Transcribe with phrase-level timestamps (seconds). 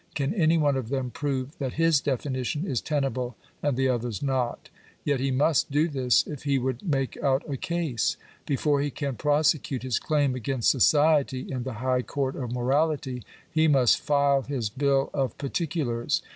[0.15, 4.69] Can any one of them prove that his definition is tenable and the others not?
[5.03, 8.17] Yet he must do this if he would make out a case.
[8.47, 13.67] Before he can prosecute his claim against society, in the high court of morality, he
[13.67, 16.23] must" file his bill of particulars."